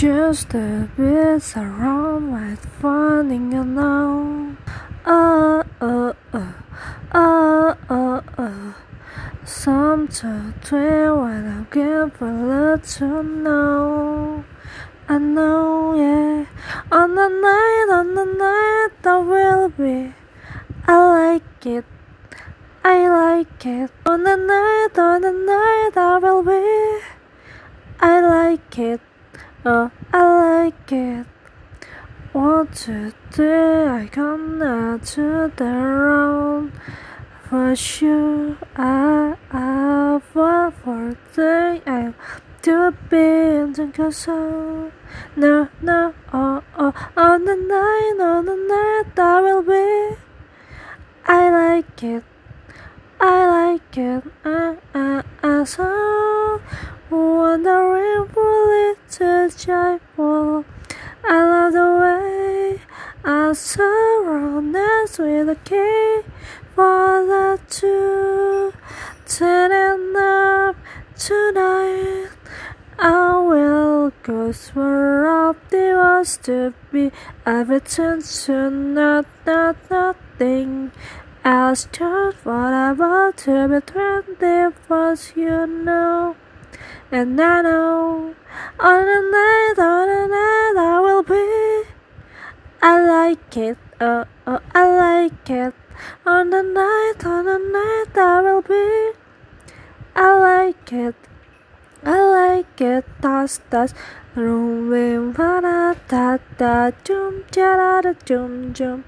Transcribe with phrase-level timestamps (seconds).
[0.00, 4.56] Just a bit around with finding oh,
[5.06, 6.14] oh, oh,
[7.12, 8.74] oh, oh.
[9.44, 14.44] Some to twin when I give a little to know.
[15.06, 16.46] I know, yeah.
[16.90, 20.14] On the night, on the night, I will be.
[20.86, 21.84] I like it.
[22.82, 23.90] I like it.
[24.06, 27.04] On the night, on the night, I will be.
[28.00, 29.00] I like it.
[29.62, 31.26] Oh, I like it.
[32.32, 36.72] One, two, three, I come out to the road.
[37.46, 42.14] For sure, I, I, for, for the, I,
[42.62, 44.92] to be in the castle.
[45.36, 50.16] No, no, oh, oh, on the night, on the night, I will be.
[51.26, 52.24] I like it.
[53.20, 54.24] I like it.
[54.42, 56.62] Uh, uh, uh, so
[57.10, 58.28] wondering
[59.18, 60.64] will it to joyful.
[61.24, 62.80] I love the way
[63.24, 66.22] I surround us with a key
[66.74, 68.72] for the two.
[69.26, 70.76] Turning up
[71.16, 72.30] tonight.
[72.98, 77.10] I will go where up there was to be.
[77.46, 80.92] I return to not, not, nothing.
[81.44, 81.88] else.
[81.90, 82.92] just what I
[83.38, 86.36] to be twenty was you know.
[87.12, 88.36] And I know
[88.78, 91.88] on the night, on the night I will be.
[92.80, 95.74] I like it, oh, oh, I like it.
[96.24, 99.18] On the night, on the night I will be.
[100.14, 101.16] I like it.
[102.04, 103.92] I like it, tas tas,
[104.36, 109.04] room da da da, jum ja da jum jum.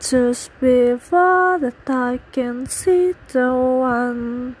[0.00, 4.56] Just before that I can see the one.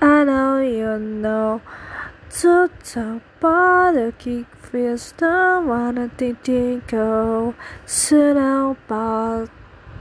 [0.00, 1.62] I know you know.
[2.40, 6.92] To the body kick feels the one I think